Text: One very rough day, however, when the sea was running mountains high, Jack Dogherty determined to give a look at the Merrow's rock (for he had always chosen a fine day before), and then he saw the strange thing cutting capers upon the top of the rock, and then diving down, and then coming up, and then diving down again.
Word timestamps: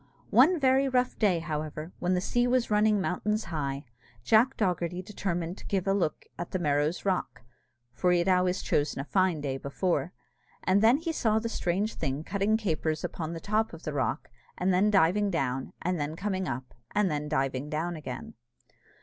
One 0.31 0.59
very 0.59 0.89
rough 0.89 1.19
day, 1.19 1.37
however, 1.37 1.91
when 1.99 2.15
the 2.15 2.21
sea 2.21 2.47
was 2.47 2.71
running 2.71 2.99
mountains 2.99 3.43
high, 3.43 3.85
Jack 4.23 4.57
Dogherty 4.57 5.03
determined 5.03 5.59
to 5.59 5.65
give 5.67 5.85
a 5.85 5.93
look 5.93 6.25
at 6.39 6.49
the 6.49 6.57
Merrow's 6.57 7.05
rock 7.05 7.43
(for 7.93 8.11
he 8.11 8.17
had 8.17 8.27
always 8.27 8.63
chosen 8.63 8.99
a 8.99 9.03
fine 9.05 9.41
day 9.41 9.57
before), 9.59 10.11
and 10.63 10.81
then 10.81 10.97
he 10.97 11.11
saw 11.11 11.37
the 11.37 11.49
strange 11.49 11.93
thing 11.93 12.23
cutting 12.23 12.57
capers 12.57 13.03
upon 13.03 13.33
the 13.33 13.39
top 13.39 13.73
of 13.73 13.83
the 13.83 13.93
rock, 13.93 14.31
and 14.57 14.73
then 14.73 14.89
diving 14.89 15.29
down, 15.29 15.71
and 15.83 15.99
then 15.99 16.15
coming 16.15 16.47
up, 16.47 16.73
and 16.95 17.11
then 17.11 17.29
diving 17.29 17.69
down 17.69 17.95
again. 17.95 18.33